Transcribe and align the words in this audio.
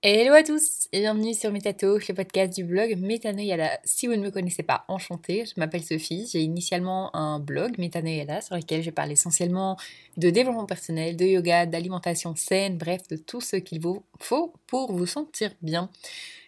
Hello 0.00 0.32
à 0.32 0.44
tous 0.44 0.86
et 0.92 1.00
bienvenue 1.00 1.34
sur 1.34 1.50
Metato, 1.50 1.98
le 1.98 2.14
podcast 2.14 2.54
du 2.54 2.62
blog 2.62 2.96
Metanoyala. 2.96 3.80
Si 3.82 4.06
vous 4.06 4.14
ne 4.14 4.22
me 4.22 4.30
connaissez 4.30 4.62
pas, 4.62 4.84
enchantée, 4.86 5.44
je 5.44 5.54
m'appelle 5.56 5.82
Sophie. 5.82 6.28
J'ai 6.32 6.40
initialement 6.40 7.14
un 7.16 7.40
blog 7.40 7.76
Metanoyala 7.78 8.40
sur 8.40 8.54
lequel 8.54 8.84
je 8.84 8.90
parle 8.90 9.10
essentiellement 9.10 9.76
de 10.16 10.30
développement 10.30 10.66
personnel, 10.66 11.16
de 11.16 11.24
yoga, 11.24 11.66
d'alimentation 11.66 12.36
saine, 12.36 12.78
bref, 12.78 13.08
de 13.08 13.16
tout 13.16 13.40
ce 13.40 13.56
qu'il 13.56 13.80
vous 13.80 14.04
faut 14.20 14.54
pour 14.68 14.92
vous 14.92 15.06
sentir 15.06 15.50
bien. 15.62 15.90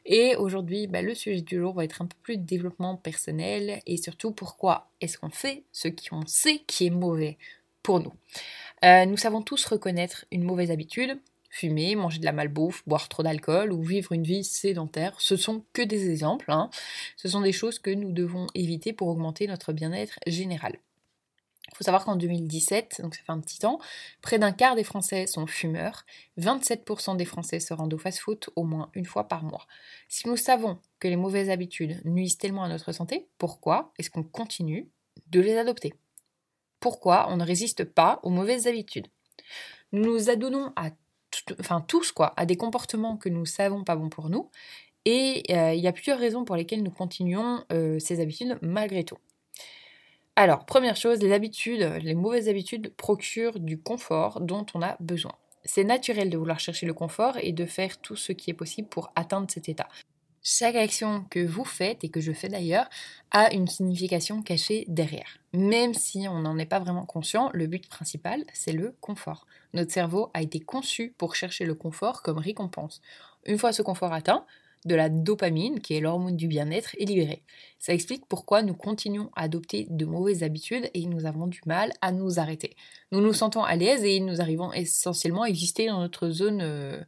Et 0.06 0.36
aujourd'hui, 0.36 0.86
bah, 0.86 1.02
le 1.02 1.16
sujet 1.16 1.40
du 1.40 1.58
jour 1.58 1.74
va 1.74 1.82
être 1.82 2.02
un 2.02 2.06
peu 2.06 2.16
plus 2.22 2.36
de 2.36 2.44
développement 2.44 2.94
personnel 2.94 3.80
et 3.84 3.96
surtout 3.96 4.30
pourquoi 4.30 4.92
est-ce 5.00 5.18
qu'on 5.18 5.30
fait 5.30 5.64
ce 5.72 5.88
qu'on 5.88 6.24
sait 6.24 6.60
qui 6.68 6.86
est 6.86 6.90
mauvais 6.90 7.36
pour 7.82 7.98
nous? 7.98 8.12
Euh, 8.84 9.06
nous 9.06 9.16
savons 9.16 9.42
tous 9.42 9.64
reconnaître 9.64 10.24
une 10.30 10.44
mauvaise 10.44 10.70
habitude, 10.70 11.18
fumer, 11.50 11.96
manger 11.96 12.20
de 12.20 12.24
la 12.24 12.32
malbouffe, 12.32 12.82
boire 12.86 13.08
trop 13.08 13.22
d'alcool 13.22 13.72
ou 13.72 13.82
vivre 13.82 14.12
une 14.12 14.22
vie 14.22 14.44
sédentaire. 14.44 15.20
Ce 15.20 15.36
sont 15.36 15.64
que 15.72 15.82
des 15.82 16.10
exemples. 16.10 16.50
Hein. 16.50 16.70
Ce 17.16 17.28
sont 17.28 17.40
des 17.40 17.52
choses 17.52 17.78
que 17.78 17.90
nous 17.90 18.12
devons 18.12 18.46
éviter 18.54 18.92
pour 18.92 19.08
augmenter 19.08 19.46
notre 19.46 19.72
bien-être 19.72 20.18
général. 20.26 20.78
Il 21.72 21.76
faut 21.76 21.84
savoir 21.84 22.04
qu'en 22.04 22.16
2017, 22.16 23.00
donc 23.02 23.14
ça 23.14 23.22
fait 23.22 23.32
un 23.32 23.40
petit 23.40 23.58
temps, 23.58 23.78
près 24.22 24.38
d'un 24.38 24.52
quart 24.52 24.74
des 24.74 24.84
Français 24.84 25.26
sont 25.26 25.46
fumeurs, 25.46 26.04
27% 26.38 27.16
des 27.16 27.24
Français 27.24 27.60
se 27.60 27.72
rendent 27.72 27.94
au 27.94 27.98
fast-food 27.98 28.46
au 28.56 28.64
moins 28.64 28.90
une 28.94 29.06
fois 29.06 29.28
par 29.28 29.44
mois. 29.44 29.66
Si 30.08 30.28
nous 30.28 30.36
savons 30.36 30.78
que 30.98 31.06
les 31.06 31.16
mauvaises 31.16 31.48
habitudes 31.48 32.00
nuisent 32.04 32.38
tellement 32.38 32.64
à 32.64 32.68
notre 32.68 32.92
santé, 32.92 33.28
pourquoi 33.38 33.92
est-ce 33.98 34.10
qu'on 34.10 34.24
continue 34.24 34.90
de 35.28 35.40
les 35.40 35.56
adopter? 35.56 35.94
Pourquoi 36.80 37.30
on 37.30 37.36
ne 37.36 37.44
résiste 37.44 37.84
pas 37.84 38.20
aux 38.24 38.30
mauvaises 38.30 38.66
habitudes? 38.66 39.06
Nous 39.92 40.04
nous 40.04 40.30
adonnons 40.30 40.72
à 40.76 40.90
enfin 41.60 41.80
tous 41.80 42.12
quoi, 42.12 42.32
à 42.36 42.46
des 42.46 42.56
comportements 42.56 43.16
que 43.16 43.28
nous 43.28 43.46
savons 43.46 43.84
pas 43.84 43.96
bons 43.96 44.08
pour 44.08 44.30
nous. 44.30 44.50
Et 45.04 45.44
euh, 45.50 45.72
il 45.72 45.80
y 45.80 45.88
a 45.88 45.92
plusieurs 45.92 46.18
raisons 46.18 46.44
pour 46.44 46.56
lesquelles 46.56 46.82
nous 46.82 46.90
continuons 46.90 47.64
euh, 47.72 47.98
ces 47.98 48.20
habitudes 48.20 48.58
malgré 48.62 49.04
tout. 49.04 49.18
Alors, 50.36 50.64
première 50.64 50.96
chose, 50.96 51.20
les 51.20 51.32
habitudes, 51.32 51.98
les 52.02 52.14
mauvaises 52.14 52.48
habitudes 52.48 52.94
procurent 52.96 53.58
du 53.58 53.80
confort 53.80 54.40
dont 54.40 54.64
on 54.74 54.82
a 54.82 54.96
besoin. 55.00 55.32
C'est 55.64 55.84
naturel 55.84 56.30
de 56.30 56.38
vouloir 56.38 56.60
chercher 56.60 56.86
le 56.86 56.94
confort 56.94 57.36
et 57.42 57.52
de 57.52 57.66
faire 57.66 57.98
tout 57.98 58.16
ce 58.16 58.32
qui 58.32 58.50
est 58.50 58.54
possible 58.54 58.88
pour 58.88 59.12
atteindre 59.16 59.50
cet 59.50 59.68
état. 59.68 59.88
Chaque 60.42 60.76
action 60.76 61.24
que 61.28 61.44
vous 61.44 61.64
faites, 61.64 62.02
et 62.02 62.08
que 62.08 62.20
je 62.20 62.32
fais 62.32 62.48
d'ailleurs, 62.48 62.88
a 63.30 63.52
une 63.52 63.68
signification 63.68 64.42
cachée 64.42 64.86
derrière. 64.88 65.38
Même 65.52 65.92
si 65.92 66.26
on 66.28 66.40
n'en 66.40 66.56
est 66.56 66.66
pas 66.66 66.78
vraiment 66.78 67.04
conscient, 67.04 67.50
le 67.52 67.66
but 67.66 67.88
principal, 67.88 68.44
c'est 68.54 68.72
le 68.72 68.94
confort. 69.00 69.46
Notre 69.74 69.92
cerveau 69.92 70.30
a 70.32 70.40
été 70.40 70.58
conçu 70.58 71.14
pour 71.18 71.34
chercher 71.34 71.66
le 71.66 71.74
confort 71.74 72.22
comme 72.22 72.38
récompense. 72.38 73.02
Une 73.44 73.58
fois 73.58 73.72
ce 73.72 73.82
confort 73.82 74.12
atteint, 74.14 74.46
de 74.86 74.94
la 74.94 75.10
dopamine, 75.10 75.80
qui 75.80 75.94
est 75.94 76.00
l'hormone 76.00 76.36
du 76.36 76.48
bien-être, 76.48 76.96
est 76.98 77.04
libérée. 77.04 77.42
Ça 77.78 77.92
explique 77.92 78.24
pourquoi 78.26 78.62
nous 78.62 78.74
continuons 78.74 79.30
à 79.36 79.42
adopter 79.42 79.86
de 79.90 80.06
mauvaises 80.06 80.42
habitudes 80.42 80.88
et 80.94 81.04
nous 81.04 81.26
avons 81.26 81.46
du 81.46 81.60
mal 81.66 81.92
à 82.00 82.12
nous 82.12 82.38
arrêter. 82.40 82.76
Nous 83.12 83.20
nous 83.20 83.34
sentons 83.34 83.62
à 83.62 83.76
l'aise 83.76 84.04
et 84.04 84.20
nous 84.20 84.40
arrivons 84.40 84.72
essentiellement 84.72 85.42
à 85.42 85.48
exister 85.48 85.86
dans 85.86 86.00
notre 86.00 86.30
zone 86.30 86.60
euh, 86.62 87.02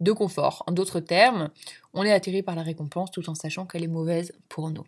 de 0.00 0.12
confort. 0.12 0.62
En 0.66 0.72
d'autres 0.72 1.00
termes, 1.00 1.50
on 1.94 2.04
est 2.04 2.12
attiré 2.12 2.42
par 2.42 2.54
la 2.54 2.62
récompense 2.62 3.10
tout 3.10 3.28
en 3.28 3.34
sachant 3.34 3.66
qu'elle 3.66 3.84
est 3.84 3.88
mauvaise 3.88 4.32
pour 4.48 4.70
nous. 4.70 4.84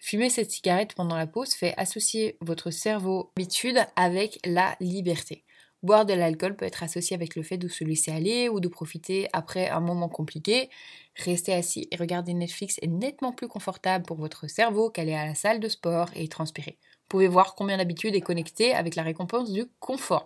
Fumer 0.00 0.30
cette 0.30 0.50
cigarette 0.50 0.94
pendant 0.94 1.16
la 1.16 1.26
pause 1.26 1.54
fait 1.54 1.74
associer 1.76 2.36
votre 2.40 2.70
cerveau 2.70 3.32
habitude 3.36 3.78
avec 3.96 4.38
la 4.44 4.76
liberté. 4.80 5.44
Boire 5.82 6.06
de 6.06 6.12
l'alcool 6.12 6.56
peut 6.56 6.64
être 6.64 6.82
associé 6.82 7.14
avec 7.14 7.36
le 7.36 7.44
fait 7.44 7.56
de 7.56 7.68
se 7.68 7.84
laisser 7.84 8.10
aller 8.10 8.48
ou 8.48 8.58
de 8.58 8.66
profiter 8.66 9.28
après 9.32 9.68
un 9.68 9.80
moment 9.80 10.08
compliqué. 10.08 10.70
Rester 11.14 11.52
assis 11.52 11.86
et 11.92 11.96
regarder 11.96 12.34
Netflix 12.34 12.78
est 12.82 12.88
nettement 12.88 13.32
plus 13.32 13.46
confortable 13.46 14.04
pour 14.04 14.16
votre 14.16 14.48
cerveau 14.48 14.90
qu'aller 14.90 15.14
à 15.14 15.26
la 15.26 15.36
salle 15.36 15.60
de 15.60 15.68
sport 15.68 16.08
et 16.16 16.26
transpirer. 16.26 16.78
Vous 16.82 17.08
pouvez 17.08 17.28
voir 17.28 17.54
combien 17.54 17.76
d'habitude 17.76 18.16
est 18.16 18.20
connectée 18.20 18.74
avec 18.74 18.96
la 18.96 19.04
récompense 19.04 19.52
du 19.52 19.66
confort. 19.78 20.24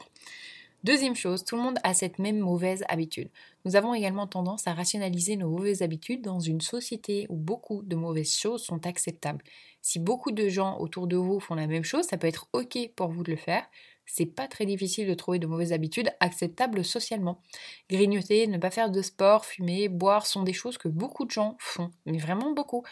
Deuxième 0.84 1.14
chose, 1.14 1.44
tout 1.44 1.56
le 1.56 1.62
monde 1.62 1.78
a 1.84 1.94
cette 1.94 2.18
même 2.18 2.38
mauvaise 2.40 2.84
habitude. 2.88 3.30
Nous 3.64 3.76
avons 3.76 3.94
également 3.94 4.26
tendance 4.26 4.66
à 4.66 4.74
rationaliser 4.74 5.36
nos 5.36 5.48
mauvaises 5.48 5.82
habitudes 5.82 6.22
dans 6.22 6.40
une 6.40 6.60
société 6.60 7.26
où 7.28 7.36
beaucoup 7.36 7.82
de 7.84 7.94
mauvaises 7.94 8.34
choses 8.36 8.64
sont 8.64 8.84
acceptables. 8.86 9.44
Si 9.80 10.00
beaucoup 10.00 10.32
de 10.32 10.48
gens 10.48 10.78
autour 10.80 11.06
de 11.06 11.16
vous 11.16 11.38
font 11.38 11.54
la 11.54 11.68
même 11.68 11.84
chose, 11.84 12.06
ça 12.06 12.16
peut 12.18 12.26
être 12.26 12.48
ok 12.52 12.78
pour 12.96 13.08
vous 13.08 13.22
de 13.22 13.30
le 13.30 13.36
faire. 13.36 13.64
C'est 14.06 14.26
pas 14.26 14.48
très 14.48 14.66
difficile 14.66 15.08
de 15.08 15.14
trouver 15.14 15.38
de 15.38 15.46
mauvaises 15.46 15.72
habitudes 15.72 16.10
acceptables 16.20 16.84
socialement. 16.84 17.40
Grignoter, 17.88 18.46
ne 18.46 18.58
pas 18.58 18.70
faire 18.70 18.90
de 18.90 19.00
sport, 19.02 19.46
fumer, 19.46 19.88
boire 19.88 20.26
sont 20.26 20.42
des 20.42 20.52
choses 20.52 20.78
que 20.78 20.88
beaucoup 20.88 21.24
de 21.24 21.30
gens 21.30 21.56
font, 21.58 21.90
mais 22.04 22.18
vraiment 22.18 22.52
beaucoup 22.52 22.84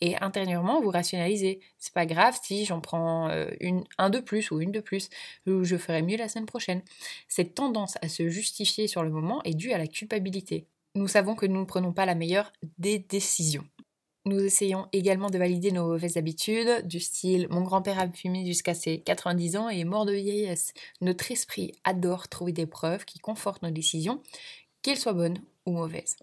et 0.00 0.16
intérieurement 0.20 0.80
vous 0.80 0.90
rationalisez. 0.90 1.60
C'est 1.78 1.94
pas 1.94 2.06
grave 2.06 2.38
si 2.42 2.64
j'en 2.64 2.80
prends 2.80 3.28
euh, 3.30 3.48
un 3.98 4.10
de 4.10 4.20
plus 4.20 4.50
ou 4.50 4.60
une 4.60 4.72
de 4.72 4.80
plus, 4.80 5.10
ou 5.46 5.64
je 5.64 5.76
ferai 5.76 6.02
mieux 6.02 6.16
la 6.16 6.28
semaine 6.28 6.46
prochaine. 6.46 6.82
Cette 7.28 7.54
tendance 7.54 7.96
à 8.02 8.08
se 8.08 8.28
justifier 8.28 8.86
sur 8.86 9.02
le 9.02 9.10
moment 9.10 9.42
est 9.44 9.54
due 9.54 9.72
à 9.72 9.78
la 9.78 9.86
culpabilité. 9.86 10.66
Nous 10.94 11.08
savons 11.08 11.34
que 11.34 11.46
nous 11.46 11.60
ne 11.60 11.64
prenons 11.64 11.92
pas 11.92 12.06
la 12.06 12.14
meilleure 12.14 12.52
des 12.78 12.98
décisions. 12.98 13.64
Nous 14.28 14.40
essayons 14.40 14.88
également 14.92 15.30
de 15.30 15.38
valider 15.38 15.72
nos 15.72 15.86
mauvaises 15.86 16.18
habitudes, 16.18 16.86
du 16.86 17.00
style 17.00 17.46
mon 17.48 17.62
grand-père 17.62 17.98
a 17.98 18.06
fumé 18.10 18.44
jusqu'à 18.44 18.74
ses 18.74 19.00
90 19.00 19.56
ans 19.56 19.70
et 19.70 19.80
est 19.80 19.84
mort 19.84 20.04
de 20.04 20.12
vieillesse. 20.12 20.74
Notre 21.00 21.32
esprit 21.32 21.72
adore 21.82 22.28
trouver 22.28 22.52
des 22.52 22.66
preuves 22.66 23.06
qui 23.06 23.20
confortent 23.20 23.62
nos 23.62 23.70
décisions, 23.70 24.22
qu'elles 24.82 24.98
soient 24.98 25.14
bonnes 25.14 25.40
ou 25.64 25.72
mauvaises. 25.72 26.16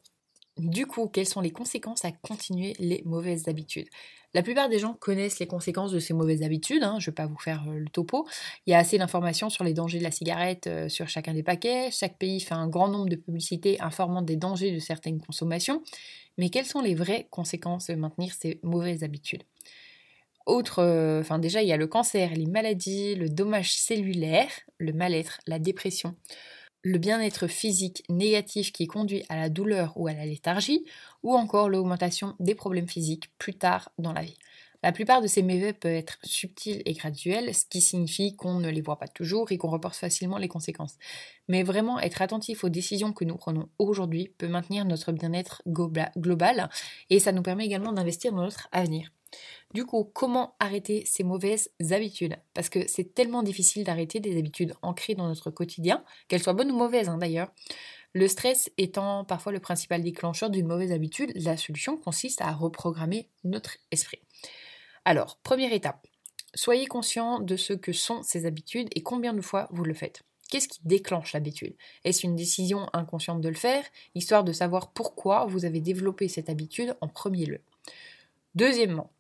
Du 0.57 0.85
coup, 0.85 1.07
quelles 1.09 1.27
sont 1.27 1.41
les 1.41 1.51
conséquences 1.51 2.05
à 2.05 2.11
continuer 2.13 2.75
les 2.79 3.01
mauvaises 3.05 3.49
habitudes? 3.49 3.89
La 4.33 4.41
plupart 4.41 4.69
des 4.69 4.79
gens 4.79 4.93
connaissent 4.93 5.39
les 5.39 5.47
conséquences 5.47 5.91
de 5.91 5.99
ces 5.99 6.13
mauvaises 6.13 6.43
habitudes, 6.43 6.83
hein, 6.83 6.97
je 6.99 7.09
ne 7.09 7.11
vais 7.11 7.15
pas 7.15 7.25
vous 7.25 7.37
faire 7.37 7.65
euh, 7.67 7.79
le 7.79 7.89
topo. 7.89 8.25
Il 8.65 8.71
y 8.71 8.73
a 8.73 8.77
assez 8.77 8.97
d'informations 8.97 9.49
sur 9.49 9.65
les 9.65 9.73
dangers 9.73 9.99
de 9.99 10.03
la 10.03 10.11
cigarette 10.11 10.67
euh, 10.67 10.87
sur 10.87 11.09
chacun 11.09 11.33
des 11.33 11.43
paquets. 11.43 11.89
Chaque 11.91 12.17
pays 12.17 12.39
fait 12.39 12.53
un 12.53 12.67
grand 12.69 12.87
nombre 12.87 13.09
de 13.09 13.17
publicités 13.17 13.81
informant 13.81 14.21
des 14.21 14.37
dangers 14.37 14.71
de 14.71 14.79
certaines 14.79 15.19
consommations. 15.19 15.83
Mais 16.37 16.49
quelles 16.49 16.65
sont 16.65 16.81
les 16.81 16.95
vraies 16.95 17.27
conséquences 17.31 17.87
de 17.87 17.95
maintenir 17.95 18.33
ces 18.33 18.59
mauvaises 18.63 19.03
habitudes? 19.03 19.43
Autre, 20.45 20.79
euh, 20.79 21.21
enfin 21.21 21.39
déjà 21.39 21.63
il 21.63 21.67
y 21.67 21.73
a 21.73 21.77
le 21.77 21.87
cancer, 21.87 22.31
les 22.33 22.45
maladies, 22.45 23.15
le 23.15 23.29
dommage 23.29 23.73
cellulaire, 23.73 24.49
le 24.77 24.93
mal-être, 24.93 25.39
la 25.47 25.59
dépression 25.59 26.15
le 26.85 26.99
bien-être 26.99 27.47
physique 27.47 28.03
négatif 28.09 28.71
qui 28.71 28.85
conduit 28.85 29.23
à 29.27 29.35
la 29.35 29.49
douleur 29.49 29.93
ou 29.95 30.07
à 30.07 30.13
la 30.13 30.23
léthargie, 30.23 30.85
ou 31.23 31.35
encore 31.35 31.67
l'augmentation 31.67 32.35
des 32.39 32.53
problèmes 32.53 32.87
physiques 32.87 33.31
plus 33.39 33.55
tard 33.55 33.89
dans 33.97 34.13
la 34.13 34.21
vie. 34.21 34.37
La 34.83 34.91
plupart 34.91 35.23
de 35.23 35.25
ces 35.25 35.41
méfaits 35.41 35.79
peuvent 35.79 35.91
être 35.91 36.19
subtils 36.21 36.83
et 36.85 36.93
graduels, 36.93 37.55
ce 37.55 37.65
qui 37.67 37.81
signifie 37.81 38.35
qu'on 38.35 38.59
ne 38.59 38.69
les 38.69 38.81
voit 38.81 38.99
pas 38.99 39.07
toujours 39.07 39.51
et 39.51 39.57
qu'on 39.57 39.71
reporte 39.71 39.95
facilement 39.95 40.37
les 40.37 40.47
conséquences. 40.47 40.99
Mais 41.47 41.63
vraiment 41.63 41.99
être 41.99 42.21
attentif 42.21 42.63
aux 42.63 42.69
décisions 42.69 43.13
que 43.13 43.25
nous 43.25 43.35
prenons 43.35 43.67
aujourd'hui 43.79 44.31
peut 44.37 44.47
maintenir 44.47 44.85
notre 44.85 45.11
bien-être 45.11 45.63
global 45.65 46.69
et 47.09 47.19
ça 47.19 47.31
nous 47.31 47.41
permet 47.41 47.65
également 47.65 47.93
d'investir 47.93 48.31
dans 48.31 48.43
notre 48.43 48.67
avenir. 48.71 49.09
Du 49.73 49.85
coup, 49.85 50.03
comment 50.13 50.55
arrêter 50.59 51.03
ces 51.05 51.23
mauvaises 51.23 51.71
habitudes? 51.91 52.37
Parce 52.53 52.69
que 52.69 52.87
c'est 52.87 53.13
tellement 53.13 53.43
difficile 53.43 53.83
d'arrêter 53.83 54.19
des 54.19 54.37
habitudes 54.37 54.73
ancrées 54.81 55.15
dans 55.15 55.27
notre 55.27 55.51
quotidien, 55.51 56.03
qu'elles 56.27 56.43
soient 56.43 56.53
bonnes 56.53 56.71
ou 56.71 56.77
mauvaises 56.77 57.09
hein, 57.09 57.17
d'ailleurs. 57.17 57.51
Le 58.13 58.27
stress 58.29 58.71
étant 58.77 59.25
parfois 59.25 59.51
le 59.51 59.59
principal 59.59 60.01
déclencheur 60.01 60.49
d'une 60.49 60.67
mauvaise 60.67 60.93
habitude, 60.93 61.33
la 61.35 61.57
solution 61.57 61.97
consiste 61.97 62.41
à 62.41 62.53
reprogrammer 62.53 63.29
notre 63.43 63.75
esprit. 63.91 64.21
Alors, 65.03 65.37
première 65.43 65.73
étape, 65.73 66.07
soyez 66.53 66.85
conscient 66.85 67.39
de 67.39 67.57
ce 67.57 67.73
que 67.73 67.91
sont 67.91 68.23
ces 68.23 68.45
habitudes 68.45 68.87
et 68.95 69.03
combien 69.03 69.33
de 69.33 69.41
fois 69.41 69.67
vous 69.71 69.83
le 69.83 69.93
faites. 69.93 70.23
Qu'est-ce 70.49 70.67
qui 70.67 70.79
déclenche 70.85 71.33
l'habitude? 71.33 71.75
Est-ce 72.03 72.25
une 72.25 72.35
décision 72.35 72.87
inconsciente 72.93 73.41
de 73.41 73.49
le 73.49 73.55
faire, 73.55 73.83
histoire 74.13 74.43
de 74.43 74.53
savoir 74.53 74.91
pourquoi 74.91 75.45
vous 75.45 75.65
avez 75.65 75.81
développé 75.81 76.27
cette 76.27 76.49
habitude 76.49 76.95
en 77.01 77.07
premier 77.07 77.45
lieu? 77.45 77.61
Deuxièmement, 78.53 79.11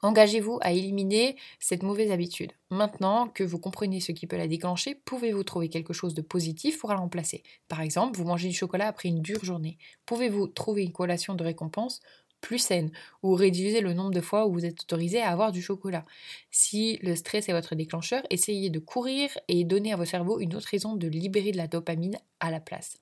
Engagez-vous 0.00 0.58
à 0.62 0.72
éliminer 0.72 1.36
cette 1.60 1.82
mauvaise 1.82 2.10
habitude. 2.10 2.52
Maintenant 2.70 3.28
que 3.28 3.44
vous 3.44 3.58
comprenez 3.58 4.00
ce 4.00 4.12
qui 4.12 4.26
peut 4.26 4.36
la 4.36 4.48
déclencher, 4.48 4.94
pouvez-vous 5.04 5.44
trouver 5.44 5.68
quelque 5.68 5.92
chose 5.92 6.14
de 6.14 6.22
positif 6.22 6.78
pour 6.78 6.90
la 6.90 6.96
remplacer? 6.96 7.42
Par 7.68 7.80
exemple, 7.80 8.16
vous 8.18 8.24
mangez 8.24 8.48
du 8.48 8.54
chocolat 8.54 8.88
après 8.88 9.08
une 9.08 9.22
dure 9.22 9.44
journée. 9.44 9.78
Pouvez-vous 10.06 10.48
trouver 10.48 10.82
une 10.82 10.92
collation 10.92 11.34
de 11.34 11.44
récompense 11.44 12.00
plus 12.40 12.58
saine 12.58 12.90
ou 13.22 13.34
réduisez 13.34 13.80
le 13.80 13.92
nombre 13.92 14.10
de 14.10 14.20
fois 14.20 14.46
où 14.46 14.52
vous 14.52 14.64
êtes 14.64 14.82
autorisé 14.82 15.20
à 15.20 15.30
avoir 15.30 15.52
du 15.52 15.62
chocolat? 15.62 16.04
Si 16.50 16.98
le 17.02 17.14
stress 17.14 17.48
est 17.48 17.52
votre 17.52 17.74
déclencheur, 17.76 18.22
essayez 18.30 18.70
de 18.70 18.80
courir 18.80 19.30
et 19.48 19.64
donner 19.64 19.92
à 19.92 19.96
votre 19.96 20.10
cerveau 20.10 20.40
une 20.40 20.54
autre 20.56 20.68
raison 20.68 20.96
de 20.96 21.06
libérer 21.06 21.52
de 21.52 21.56
la 21.56 21.68
dopamine 21.68 22.18
à 22.40 22.50
la 22.50 22.60
place. 22.60 22.98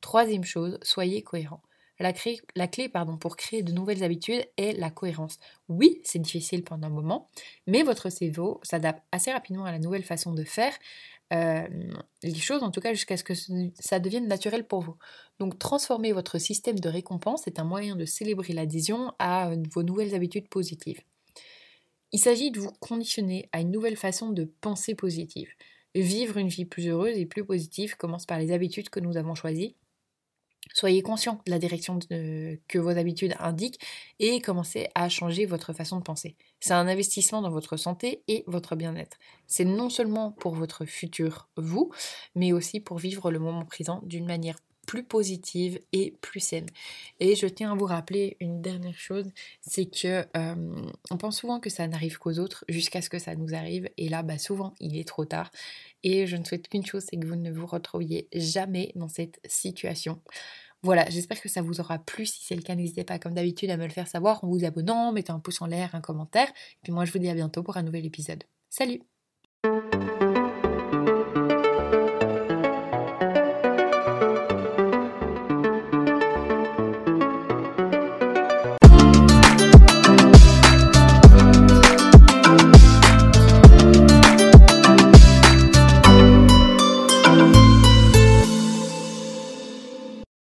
Troisième 0.00 0.44
chose, 0.44 0.78
soyez 0.82 1.22
cohérent. 1.22 1.62
La, 1.98 2.12
clé 2.12 2.88
pardon, 2.90 3.16
pour 3.16 3.36
créer 3.36 3.62
de 3.62 3.72
nouvelles 3.72 4.04
habitudes 4.04 4.44
est 4.58 4.78
la 4.78 4.90
cohérence. 4.90 5.38
Oui, 5.68 6.00
c'est 6.04 6.18
difficile 6.18 6.62
pendant 6.62 6.88
un 6.88 6.90
moment, 6.90 7.26
mais 7.66 7.82
votre 7.82 8.10
cerveau 8.10 8.60
s'adapte 8.62 9.02
assez 9.12 9.32
rapidement 9.32 9.64
à 9.64 9.72
la 9.72 9.78
nouvelle 9.78 10.04
façon 10.04 10.32
de 10.32 10.44
faire 10.44 10.74
euh, 11.32 11.66
les 12.22 12.34
choses, 12.34 12.62
en 12.62 12.70
tout 12.70 12.80
cas 12.80 12.92
jusqu'à 12.92 13.16
ce 13.16 13.24
que 13.24 13.32
ça 13.80 13.98
devienne 13.98 14.28
naturel 14.28 14.66
pour 14.66 14.80
vous. 14.80 14.96
Donc 15.38 15.58
transformer 15.58 16.12
votre 16.12 16.38
système 16.38 16.78
de 16.78 16.88
récompense 16.88 17.46
est 17.46 17.58
un 17.58 17.64
moyen 17.64 17.96
de 17.96 18.04
célébrer 18.04 18.52
l'adhésion 18.52 19.12
à 19.18 19.50
vos 19.72 19.82
nouvelles 19.82 20.14
habitudes 20.14 20.48
positives. 20.48 21.00
Il 22.12 22.18
s'agit 22.18 22.50
de 22.50 22.60
vous 22.60 22.70
conditionner 22.80 23.48
à 23.52 23.60
une 23.60 23.70
nouvelle 23.70 23.96
façon 23.96 24.30
de 24.30 24.44
penser 24.60 24.94
positive. 24.94 25.48
Vivre 25.94 26.36
une 26.36 26.48
vie 26.48 26.66
plus 26.66 26.88
heureuse 26.88 27.16
et 27.16 27.26
plus 27.26 27.44
positive 27.44 27.96
commence 27.96 28.26
par 28.26 28.38
les 28.38 28.52
habitudes 28.52 28.90
que 28.90 29.00
nous 29.00 29.16
avons 29.16 29.34
choisies 29.34 29.74
Soyez 30.76 31.00
conscient 31.00 31.40
de 31.46 31.50
la 31.50 31.58
direction 31.58 31.98
que 31.98 32.78
vos 32.78 32.90
habitudes 32.90 33.34
indiquent 33.38 33.80
et 34.18 34.42
commencez 34.42 34.88
à 34.94 35.08
changer 35.08 35.46
votre 35.46 35.72
façon 35.72 35.96
de 35.96 36.02
penser. 36.02 36.36
C'est 36.60 36.74
un 36.74 36.86
investissement 36.86 37.40
dans 37.40 37.48
votre 37.48 37.78
santé 37.78 38.22
et 38.28 38.44
votre 38.46 38.76
bien-être. 38.76 39.16
C'est 39.46 39.64
non 39.64 39.88
seulement 39.88 40.32
pour 40.32 40.54
votre 40.54 40.84
futur 40.84 41.48
vous, 41.56 41.90
mais 42.34 42.52
aussi 42.52 42.80
pour 42.80 42.98
vivre 42.98 43.30
le 43.30 43.38
moment 43.38 43.64
présent 43.64 44.02
d'une 44.04 44.26
manière 44.26 44.58
plus 44.86 45.02
positive 45.02 45.80
et 45.92 46.14
plus 46.20 46.40
saine. 46.40 46.66
Et 47.20 47.34
je 47.34 47.46
tiens 47.46 47.72
à 47.72 47.74
vous 47.74 47.86
rappeler 47.86 48.36
une 48.40 48.62
dernière 48.62 48.98
chose, 48.98 49.26
c'est 49.60 49.86
que 49.86 50.24
euh, 50.36 50.86
on 51.10 51.16
pense 51.16 51.38
souvent 51.38 51.58
que 51.58 51.70
ça 51.70 51.88
n'arrive 51.88 52.18
qu'aux 52.18 52.38
autres 52.38 52.64
jusqu'à 52.68 53.02
ce 53.02 53.10
que 53.10 53.18
ça 53.18 53.34
nous 53.34 53.54
arrive, 53.54 53.90
et 53.96 54.08
là, 54.08 54.22
bah, 54.22 54.38
souvent, 54.38 54.74
il 54.78 54.96
est 54.96 55.08
trop 55.08 55.24
tard. 55.24 55.50
Et 56.04 56.26
je 56.26 56.36
ne 56.36 56.44
souhaite 56.44 56.68
qu'une 56.68 56.86
chose, 56.86 57.04
c'est 57.10 57.16
que 57.16 57.26
vous 57.26 57.34
ne 57.34 57.50
vous 57.50 57.66
retrouviez 57.66 58.28
jamais 58.32 58.92
dans 58.94 59.08
cette 59.08 59.40
situation. 59.44 60.20
Voilà, 60.82 61.08
j'espère 61.10 61.40
que 61.40 61.48
ça 61.48 61.62
vous 61.62 61.80
aura 61.80 61.98
plu. 61.98 62.26
Si 62.26 62.44
c'est 62.44 62.54
le 62.54 62.62
cas, 62.62 62.74
n'hésitez 62.74 63.04
pas 63.04 63.18
comme 63.18 63.34
d'habitude 63.34 63.70
à 63.70 63.76
me 63.76 63.84
le 63.84 63.90
faire 63.90 64.08
savoir 64.08 64.42
en 64.44 64.48
vous 64.48 64.64
abonnant, 64.64 65.12
mettez 65.12 65.32
un 65.32 65.40
pouce 65.40 65.60
en 65.62 65.66
l'air, 65.66 65.94
un 65.94 66.00
commentaire. 66.00 66.48
Et 66.48 66.78
puis 66.82 66.92
moi 66.92 67.04
je 67.04 67.12
vous 67.12 67.18
dis 67.18 67.28
à 67.28 67.34
bientôt 67.34 67.62
pour 67.62 67.76
un 67.76 67.82
nouvel 67.82 68.06
épisode. 68.06 68.44
Salut 68.70 69.15